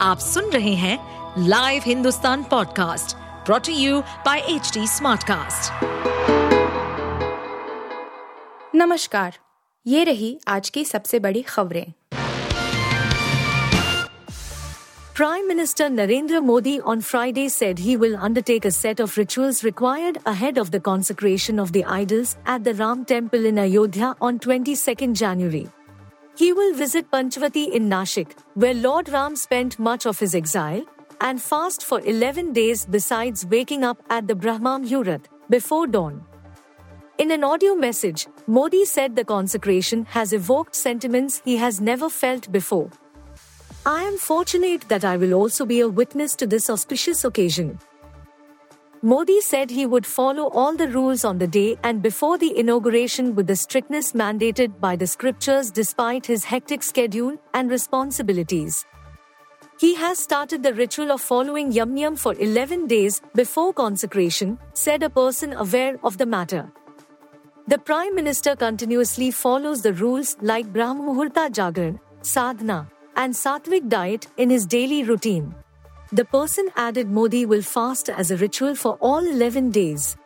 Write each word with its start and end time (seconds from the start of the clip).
आप 0.00 0.18
सुन 0.18 0.50
रहे 0.50 0.74
हैं 0.74 0.98
live 1.48 1.82
Hindustan 1.86 2.42
podcast 2.42 3.16
brought to 3.46 3.72
you 3.72 4.00
by 4.26 4.38
H 4.48 4.72
Smartcast. 4.78 5.84
नमस्कार 8.74 9.38
ये 9.86 10.04
रही 10.04 10.38
आज 10.48 10.70
की 10.70 10.84
सबसे 10.84 11.18
बड़ी 11.18 11.42
खबरें 11.42 11.86
Prime 15.18 15.46
Minister 15.48 15.84
Narendra 15.92 16.40
Modi 16.46 16.72
on 16.92 17.02
Friday 17.10 17.48
said 17.52 17.78
he 17.78 17.96
will 18.00 18.16
undertake 18.26 18.66
a 18.66 18.72
set 18.78 18.98
of 19.04 19.16
rituals 19.20 19.60
required 19.64 20.18
ahead 20.32 20.58
of 20.64 20.72
the 20.74 20.80
consecration 20.88 21.62
of 21.64 21.72
the 21.76 21.84
idols 21.94 22.36
at 22.56 22.66
the 22.66 22.74
Ram 22.82 23.06
Temple 23.14 23.46
in 23.52 23.62
Ayodhya 23.64 24.14
on 24.20 24.40
22nd 24.48 25.14
January. 25.22 25.66
He 26.36 26.52
will 26.52 26.74
visit 26.74 27.10
Panchvati 27.10 27.72
in 27.72 27.88
Nashik, 27.88 28.32
where 28.52 28.74
Lord 28.74 29.08
Ram 29.08 29.36
spent 29.36 29.78
much 29.78 30.04
of 30.04 30.18
his 30.18 30.34
exile, 30.34 30.84
and 31.22 31.40
fast 31.40 31.82
for 31.82 32.00
11 32.00 32.52
days 32.52 32.84
besides 32.84 33.46
waking 33.46 33.84
up 33.84 34.02
at 34.10 34.28
the 34.28 34.34
Brahma 34.34 34.80
Muhurat 34.80 35.24
before 35.48 35.86
dawn. 35.86 36.22
In 37.16 37.30
an 37.30 37.42
audio 37.42 37.74
message, 37.74 38.26
Modi 38.46 38.84
said 38.84 39.16
the 39.16 39.24
consecration 39.24 40.04
has 40.04 40.34
evoked 40.34 40.74
sentiments 40.74 41.40
he 41.42 41.56
has 41.56 41.80
never 41.80 42.10
felt 42.10 42.52
before. 42.52 42.90
I 43.86 44.02
am 44.02 44.18
fortunate 44.18 44.86
that 44.88 45.06
I 45.06 45.16
will 45.16 45.32
also 45.32 45.64
be 45.64 45.80
a 45.80 45.88
witness 45.88 46.36
to 46.36 46.46
this 46.46 46.68
auspicious 46.68 47.24
occasion. 47.24 47.78
Modi 49.06 49.40
said 49.40 49.70
he 49.70 49.86
would 49.86 50.04
follow 50.04 50.48
all 50.48 50.74
the 50.74 50.88
rules 50.88 51.24
on 51.24 51.38
the 51.38 51.46
day 51.46 51.78
and 51.84 52.02
before 52.02 52.38
the 52.38 52.58
inauguration 52.58 53.36
with 53.36 53.46
the 53.46 53.54
strictness 53.54 54.14
mandated 54.14 54.80
by 54.80 54.96
the 54.96 55.06
scriptures 55.06 55.70
despite 55.70 56.26
his 56.26 56.42
hectic 56.42 56.82
schedule 56.82 57.36
and 57.54 57.70
responsibilities. 57.70 58.84
He 59.78 59.94
has 59.94 60.18
started 60.18 60.64
the 60.64 60.74
ritual 60.74 61.12
of 61.12 61.20
following 61.20 61.70
Yam 61.70 61.94
Niyam 61.94 62.18
for 62.18 62.34
11 62.34 62.88
days 62.88 63.22
before 63.32 63.72
consecration, 63.72 64.58
said 64.72 65.04
a 65.04 65.10
person 65.10 65.52
aware 65.52 66.00
of 66.02 66.18
the 66.18 66.26
matter. 66.26 66.68
The 67.68 67.78
Prime 67.78 68.12
Minister 68.12 68.56
continuously 68.56 69.30
follows 69.30 69.82
the 69.82 69.92
rules 69.92 70.36
like 70.40 70.72
Brahma 70.72 71.04
Muhurta 71.04 71.48
Jagran, 71.48 72.00
Sadhana, 72.22 72.88
and 73.14 73.32
Sattvic 73.32 73.88
diet 73.88 74.26
in 74.36 74.50
his 74.50 74.66
daily 74.66 75.04
routine. 75.04 75.54
The 76.12 76.24
person 76.24 76.68
added 76.76 77.10
Modi 77.10 77.46
will 77.46 77.62
fast 77.62 78.08
as 78.08 78.30
a 78.30 78.36
ritual 78.36 78.76
for 78.76 78.96
all 79.00 79.26
11 79.26 79.72
days. 79.72 80.16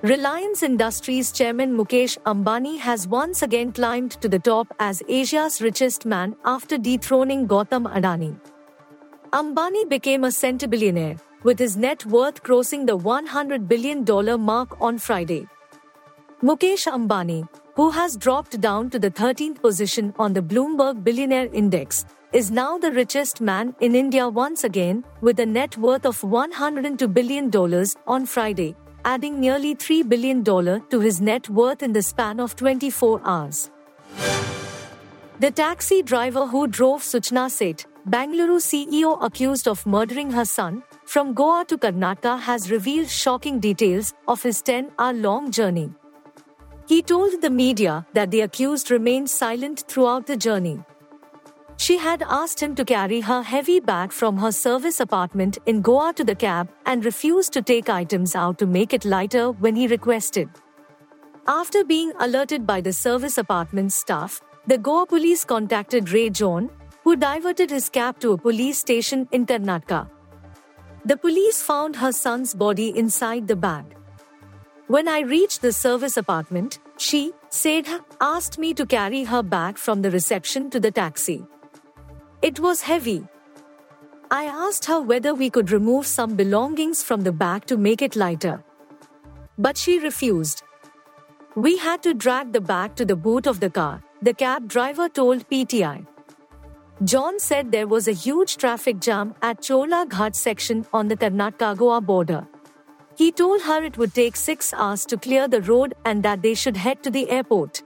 Reliance 0.00 0.62
Industries 0.62 1.32
chairman 1.32 1.76
Mukesh 1.76 2.16
Ambani 2.24 2.78
has 2.78 3.06
once 3.06 3.42
again 3.42 3.72
climbed 3.72 4.12
to 4.22 4.28
the 4.28 4.38
top 4.38 4.68
as 4.78 5.02
Asia's 5.06 5.60
richest 5.60 6.06
man 6.06 6.34
after 6.46 6.78
dethroning 6.78 7.46
Gautam 7.46 7.92
Adani. 7.92 8.40
Ambani 9.34 9.86
became 9.86 10.24
a 10.24 10.28
centibillionaire, 10.28 11.18
with 11.42 11.58
his 11.58 11.76
net 11.76 12.06
worth 12.06 12.42
crossing 12.42 12.86
the 12.86 12.96
$100 12.96 13.68
billion 13.68 14.04
mark 14.40 14.80
on 14.80 14.96
Friday. 14.96 15.46
Mukesh 16.42 16.86
Ambani, 16.90 17.46
who 17.76 17.90
has 17.90 18.16
dropped 18.16 18.58
down 18.60 18.88
to 18.88 18.98
the 18.98 19.10
13th 19.10 19.60
position 19.60 20.14
on 20.18 20.32
the 20.32 20.40
Bloomberg 20.40 21.04
Billionaire 21.04 21.50
Index, 21.52 22.06
is 22.32 22.50
now 22.50 22.78
the 22.78 22.90
richest 22.90 23.40
man 23.40 23.74
in 23.80 23.94
India 23.94 24.28
once 24.28 24.64
again, 24.64 25.04
with 25.20 25.38
a 25.40 25.46
net 25.46 25.76
worth 25.76 26.06
of 26.06 26.20
$102 26.22 27.12
billion 27.12 27.50
on 28.06 28.24
Friday, 28.24 28.74
adding 29.04 29.38
nearly 29.38 29.74
$3 29.74 30.08
billion 30.08 30.42
to 30.42 31.00
his 31.00 31.20
net 31.20 31.50
worth 31.50 31.82
in 31.82 31.92
the 31.92 32.02
span 32.02 32.40
of 32.40 32.56
24 32.56 33.20
hours. 33.24 33.70
The 35.38 35.50
taxi 35.50 36.02
driver 36.02 36.46
who 36.46 36.66
drove 36.66 37.02
Suchana 37.02 37.50
Seth, 37.50 37.84
Bangalore 38.06 38.58
CEO 38.58 39.22
accused 39.22 39.68
of 39.68 39.84
murdering 39.84 40.30
her 40.30 40.46
son, 40.46 40.82
from 41.04 41.34
Goa 41.34 41.66
to 41.68 41.76
Karnataka 41.76 42.40
has 42.40 42.70
revealed 42.70 43.10
shocking 43.10 43.60
details 43.60 44.14
of 44.26 44.42
his 44.42 44.62
10 44.62 44.92
hour 44.98 45.12
long 45.12 45.50
journey. 45.50 45.90
He 46.88 47.02
told 47.02 47.42
the 47.42 47.50
media 47.50 48.06
that 48.12 48.30
the 48.30 48.42
accused 48.42 48.92
remained 48.92 49.28
silent 49.28 49.84
throughout 49.88 50.26
the 50.26 50.36
journey. 50.36 50.84
She 51.78 51.98
had 51.98 52.22
asked 52.22 52.60
him 52.60 52.74
to 52.76 52.84
carry 52.84 53.20
her 53.20 53.42
heavy 53.42 53.80
bag 53.80 54.12
from 54.12 54.36
her 54.38 54.52
service 54.52 55.00
apartment 55.00 55.58
in 55.66 55.82
Goa 55.82 56.12
to 56.14 56.24
the 56.24 56.34
cab 56.34 56.68
and 56.86 57.04
refused 57.04 57.52
to 57.54 57.62
take 57.62 57.88
items 57.88 58.36
out 58.36 58.58
to 58.58 58.66
make 58.66 58.94
it 58.94 59.04
lighter 59.04 59.50
when 59.50 59.74
he 59.74 59.88
requested. 59.88 60.48
After 61.48 61.84
being 61.84 62.12
alerted 62.20 62.66
by 62.66 62.80
the 62.80 62.92
service 62.92 63.36
apartment 63.36 63.92
staff, 63.92 64.40
the 64.68 64.78
Goa 64.78 65.06
police 65.06 65.44
contacted 65.44 66.10
Ray 66.12 66.30
John, 66.30 66.70
who 67.02 67.16
diverted 67.16 67.70
his 67.70 67.88
cab 67.88 68.20
to 68.20 68.32
a 68.32 68.38
police 68.38 68.78
station 68.78 69.28
in 69.32 69.44
Karnataka. 69.44 70.08
The 71.04 71.16
police 71.16 71.62
found 71.62 71.96
her 71.96 72.12
son's 72.12 72.54
body 72.54 72.96
inside 72.96 73.48
the 73.48 73.56
bag. 73.56 73.95
When 74.88 75.08
I 75.08 75.20
reached 75.20 75.62
the 75.62 75.72
service 75.72 76.16
apartment, 76.16 76.78
she, 76.96 77.32
said, 77.50 77.88
asked 78.20 78.56
me 78.56 78.72
to 78.74 78.86
carry 78.86 79.24
her 79.24 79.42
bag 79.42 79.78
from 79.78 80.00
the 80.00 80.12
reception 80.12 80.70
to 80.70 80.78
the 80.78 80.92
taxi. 80.92 81.44
It 82.40 82.60
was 82.60 82.82
heavy. 82.82 83.26
I 84.30 84.44
asked 84.44 84.84
her 84.84 85.00
whether 85.00 85.34
we 85.34 85.50
could 85.50 85.72
remove 85.72 86.06
some 86.06 86.36
belongings 86.36 87.02
from 87.02 87.22
the 87.22 87.32
bag 87.32 87.66
to 87.66 87.76
make 87.76 88.00
it 88.00 88.14
lighter. 88.14 88.62
But 89.58 89.76
she 89.76 89.98
refused. 89.98 90.62
We 91.56 91.78
had 91.78 92.04
to 92.04 92.14
drag 92.14 92.52
the 92.52 92.60
bag 92.60 92.94
to 92.94 93.04
the 93.04 93.16
boot 93.16 93.48
of 93.48 93.58
the 93.58 93.70
car, 93.70 94.04
the 94.22 94.34
cab 94.34 94.68
driver 94.68 95.08
told 95.08 95.48
PTI. 95.48 96.06
John 97.02 97.40
said 97.40 97.72
there 97.72 97.88
was 97.88 98.06
a 98.06 98.12
huge 98.12 98.56
traffic 98.56 99.00
jam 99.00 99.34
at 99.42 99.62
Chorla 99.62 100.06
Ghat 100.06 100.36
section 100.36 100.86
on 100.92 101.08
the 101.08 101.16
Karnataka 101.16 102.06
border. 102.06 102.46
He 103.16 103.32
told 103.32 103.62
her 103.62 103.82
it 103.82 103.96
would 103.96 104.12
take 104.14 104.36
six 104.36 104.74
hours 104.74 105.06
to 105.06 105.16
clear 105.16 105.48
the 105.48 105.62
road 105.62 105.94
and 106.04 106.22
that 106.22 106.42
they 106.42 106.54
should 106.54 106.76
head 106.76 107.02
to 107.02 107.10
the 107.10 107.30
airport. 107.30 107.82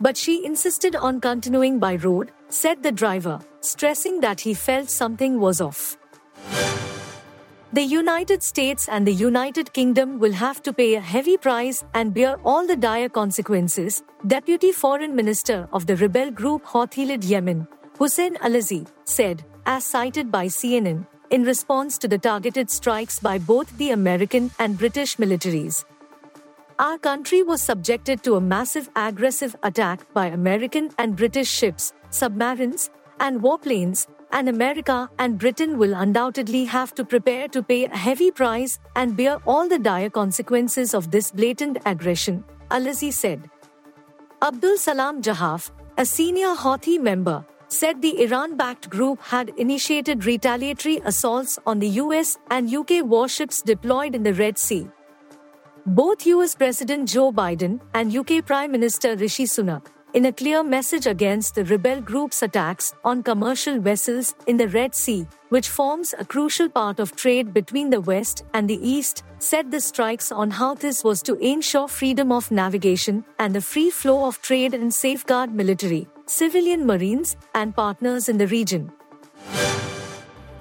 But 0.00 0.16
she 0.16 0.44
insisted 0.44 0.96
on 0.96 1.20
continuing 1.20 1.78
by 1.78 1.96
road, 1.96 2.32
said 2.48 2.82
the 2.82 2.90
driver, 2.90 3.38
stressing 3.60 4.20
that 4.20 4.40
he 4.40 4.54
felt 4.54 4.88
something 4.88 5.38
was 5.38 5.60
off. 5.60 5.98
The 7.74 7.82
United 7.82 8.42
States 8.42 8.88
and 8.88 9.06
the 9.06 9.12
United 9.12 9.72
Kingdom 9.72 10.18
will 10.18 10.32
have 10.32 10.62
to 10.62 10.72
pay 10.72 10.94
a 10.94 11.00
heavy 11.00 11.36
price 11.36 11.84
and 11.94 12.14
bear 12.14 12.36
all 12.42 12.66
the 12.66 12.74
dire 12.74 13.10
consequences, 13.10 14.02
Deputy 14.26 14.72
Foreign 14.72 15.14
Minister 15.14 15.68
of 15.72 15.86
the 15.86 15.96
rebel 15.96 16.30
group 16.30 16.64
Houthi-led 16.64 17.22
Yemen, 17.22 17.68
Hussein 17.98 18.34
Alazi, 18.36 18.88
said, 19.04 19.44
as 19.66 19.84
cited 19.84 20.32
by 20.32 20.46
CNN, 20.46 21.06
in 21.30 21.44
response 21.44 21.96
to 21.98 22.08
the 22.08 22.18
targeted 22.18 22.70
strikes 22.70 23.18
by 23.18 23.38
both 23.38 23.76
the 23.78 23.90
American 23.90 24.50
and 24.58 24.76
British 24.76 25.16
militaries. 25.16 25.84
Our 26.78 26.98
country 26.98 27.42
was 27.42 27.62
subjected 27.62 28.22
to 28.24 28.36
a 28.36 28.40
massive 28.40 28.88
aggressive 28.96 29.54
attack 29.62 30.12
by 30.12 30.26
American 30.26 30.90
and 30.98 31.14
British 31.14 31.48
ships, 31.48 31.92
submarines, 32.10 32.90
and 33.20 33.40
warplanes, 33.42 34.06
and 34.32 34.48
America 34.48 35.10
and 35.18 35.38
Britain 35.38 35.76
will 35.78 35.94
undoubtedly 35.94 36.64
have 36.64 36.94
to 36.94 37.04
prepare 37.04 37.48
to 37.48 37.62
pay 37.62 37.84
a 37.84 37.96
heavy 37.96 38.30
price 38.30 38.78
and 38.96 39.16
bear 39.16 39.38
all 39.46 39.68
the 39.68 39.78
dire 39.78 40.10
consequences 40.10 40.94
of 40.94 41.10
this 41.10 41.30
blatant 41.30 41.78
aggression, 41.84 42.44
Alazi 42.70 43.12
said. 43.12 43.50
Abdul 44.42 44.78
Salam 44.78 45.20
Jahaf, 45.20 45.70
a 45.98 46.06
senior 46.06 46.54
Houthi 46.54 46.98
member, 47.00 47.44
said 47.70 48.02
the 48.02 48.20
Iran 48.22 48.56
backed 48.56 48.90
group 48.90 49.20
had 49.22 49.50
initiated 49.56 50.24
retaliatory 50.24 51.00
assaults 51.04 51.56
on 51.66 51.78
the 51.78 51.88
US 52.04 52.36
and 52.50 52.72
UK 52.74 53.04
warships 53.04 53.62
deployed 53.62 54.16
in 54.16 54.24
the 54.24 54.34
Red 54.34 54.58
Sea. 54.58 54.88
Both 55.86 56.26
US 56.26 56.56
President 56.56 57.08
Joe 57.08 57.32
Biden 57.32 57.80
and 57.94 58.14
UK 58.14 58.44
Prime 58.44 58.72
Minister 58.72 59.14
Rishi 59.14 59.44
Sunak, 59.44 59.86
in 60.14 60.26
a 60.26 60.32
clear 60.32 60.64
message 60.64 61.06
against 61.06 61.54
the 61.54 61.64
rebel 61.64 62.00
group's 62.00 62.42
attacks 62.42 62.92
on 63.04 63.22
commercial 63.22 63.78
vessels 63.78 64.34
in 64.48 64.56
the 64.56 64.68
Red 64.68 64.92
Sea, 64.92 65.26
which 65.50 65.68
forms 65.68 66.12
a 66.18 66.24
crucial 66.24 66.68
part 66.68 66.98
of 66.98 67.14
trade 67.14 67.54
between 67.54 67.90
the 67.90 68.00
West 68.00 68.42
and 68.52 68.68
the 68.68 68.84
East, 68.86 69.22
said 69.38 69.70
the 69.70 69.80
strikes 69.80 70.32
on 70.32 70.50
Houthis 70.50 71.04
was 71.04 71.22
to 71.22 71.36
ensure 71.36 71.86
freedom 71.86 72.32
of 72.32 72.50
navigation 72.50 73.24
and 73.38 73.54
the 73.54 73.60
free 73.60 73.90
flow 73.90 74.26
of 74.26 74.42
trade 74.42 74.74
and 74.74 74.92
safeguard 74.92 75.54
military, 75.54 76.08
civilian 76.30 76.86
marines, 76.86 77.36
and 77.54 77.74
partners 77.74 78.28
in 78.28 78.38
the 78.38 78.46
region. 78.46 78.90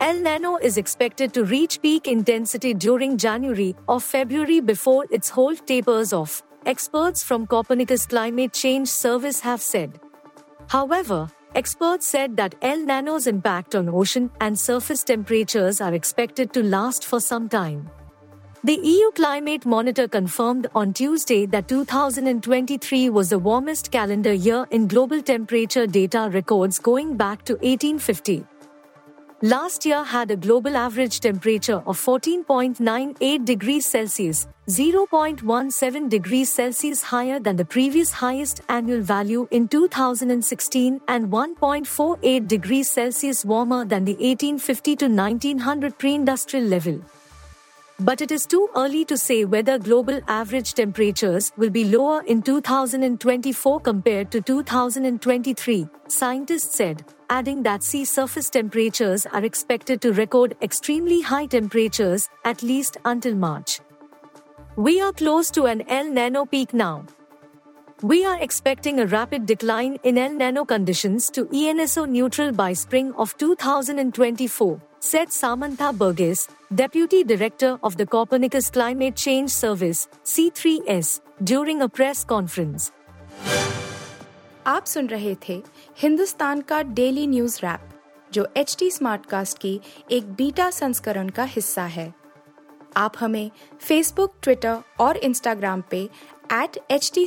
El 0.00 0.18
Nino 0.18 0.56
is 0.56 0.76
expected 0.76 1.32
to 1.32 1.44
reach 1.44 1.80
peak 1.80 2.08
intensity 2.08 2.74
during 2.74 3.16
January 3.16 3.76
or 3.86 4.00
February 4.00 4.60
before 4.60 5.06
its 5.10 5.30
hold 5.30 5.64
tapers 5.64 6.12
off, 6.12 6.42
experts 6.66 7.22
from 7.22 7.46
Copernicus 7.46 8.06
Climate 8.06 8.52
Change 8.52 8.88
Service 8.88 9.38
have 9.40 9.62
said. 9.62 10.00
However, 10.68 11.28
experts 11.54 12.08
said 12.08 12.36
that 12.36 12.56
El 12.62 12.84
Nino's 12.84 13.28
impact 13.28 13.76
on 13.76 13.88
ocean 13.88 14.30
and 14.40 14.58
surface 14.58 15.04
temperatures 15.04 15.80
are 15.80 15.94
expected 15.94 16.52
to 16.54 16.62
last 16.64 17.04
for 17.04 17.20
some 17.20 17.48
time. 17.48 17.88
The 18.64 18.78
EU 18.80 19.10
Climate 19.10 19.66
Monitor 19.66 20.06
confirmed 20.06 20.68
on 20.72 20.92
Tuesday 20.92 21.46
that 21.46 21.66
2023 21.66 23.10
was 23.10 23.30
the 23.30 23.38
warmest 23.40 23.90
calendar 23.90 24.32
year 24.32 24.68
in 24.70 24.86
global 24.86 25.20
temperature 25.20 25.84
data 25.84 26.30
records 26.32 26.78
going 26.78 27.16
back 27.16 27.44
to 27.46 27.54
1850. 27.54 28.44
last 29.42 29.84
year 29.84 30.04
had 30.04 30.30
a 30.30 30.36
global 30.36 30.76
average 30.80 31.18
temperature 31.18 31.78
of 31.92 31.98
14.98 32.00 33.44
degrees 33.44 33.84
Celsius, 33.84 34.46
0.17 34.68 36.08
degrees 36.08 36.52
Celsius 36.52 37.02
higher 37.02 37.40
than 37.40 37.56
the 37.56 37.64
previous 37.64 38.12
highest 38.12 38.60
annual 38.68 39.00
value 39.00 39.48
in 39.50 39.66
2016 39.66 41.00
and 41.08 41.26
1.48 41.32 42.46
degrees 42.46 42.92
Celsius 42.92 43.44
warmer 43.44 43.84
than 43.84 44.04
the 44.04 44.14
1850 44.14 44.94
to 45.02 45.08
1900 45.08 45.98
pre-industrial 45.98 46.64
level. 46.76 47.02
But 48.04 48.20
it 48.20 48.32
is 48.32 48.46
too 48.46 48.68
early 48.74 49.04
to 49.04 49.16
say 49.16 49.44
whether 49.44 49.78
global 49.78 50.20
average 50.26 50.74
temperatures 50.74 51.52
will 51.56 51.70
be 51.70 51.84
lower 51.84 52.22
in 52.24 52.42
2024 52.42 53.78
compared 53.78 54.32
to 54.32 54.40
2023, 54.40 55.86
scientists 56.08 56.74
said, 56.74 57.04
adding 57.30 57.62
that 57.62 57.84
sea 57.84 58.04
surface 58.04 58.50
temperatures 58.50 59.24
are 59.26 59.44
expected 59.44 60.00
to 60.00 60.12
record 60.14 60.56
extremely 60.60 61.20
high 61.20 61.46
temperatures 61.46 62.28
at 62.44 62.64
least 62.64 62.96
until 63.04 63.36
March. 63.36 63.78
We 64.74 65.00
are 65.00 65.12
close 65.12 65.48
to 65.52 65.66
an 65.66 65.82
El 65.88 66.10
Nino 66.10 66.44
peak 66.44 66.74
now. 66.74 67.04
We 68.02 68.24
are 68.24 68.40
expecting 68.40 68.98
a 68.98 69.06
rapid 69.06 69.46
decline 69.46 69.98
in 70.02 70.18
El 70.18 70.32
Nino 70.32 70.64
conditions 70.64 71.30
to 71.30 71.46
ENSO 71.52 72.08
neutral 72.08 72.50
by 72.50 72.72
spring 72.72 73.12
of 73.14 73.36
2024 73.38 74.80
said 75.02 75.32
Samantha 75.32 75.92
Burgess, 75.92 76.48
Deputy 76.72 77.24
Director 77.24 77.76
of 77.82 77.96
the 77.96 78.06
Copernicus 78.06 78.70
Climate 78.70 79.16
Change 79.16 79.50
Service, 79.50 80.06
C3S, 80.24 81.20
during 81.42 81.82
a 81.82 81.88
press 81.88 82.24
conference. 82.24 82.92
आप 84.66 84.84
सुन 84.84 85.06
रहे 85.06 85.36
थे 85.48 85.62
हिंदुस्तान 85.98 86.60
का 86.60 86.82
daily 86.82 87.26
news 87.26 87.60
wrap 87.62 87.80
जो 88.32 88.48
H 88.56 88.76
T 88.78 88.90
Smartcast 88.90 89.58
की 89.58 89.80
एक 90.10 90.32
beta 90.32 90.70
संस्करण 90.70 91.28
का 91.28 91.44
हिस्सा 91.44 91.84
है 91.96 92.14
आप 92.96 93.12
हमें 93.20 93.50
फेसबुक 93.80 94.34
ट्विटर 94.42 94.78
और 95.00 95.16
इंस्टाग्राम 95.16 95.82
पे 95.90 96.10
एट 96.52 96.78
एच 96.90 97.12
टी 97.14 97.26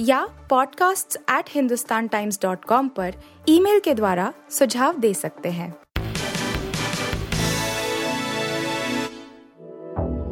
या 0.00 0.28
podcasts@hindustantimes.com 0.52 2.88
पर 2.88 3.14
ईमेल 3.48 3.80
के 3.80 3.94
द्वारा 3.94 4.32
सुझाव 4.50 4.98
दे 4.98 5.14
सकते 5.14 5.50
हैं 5.50 5.87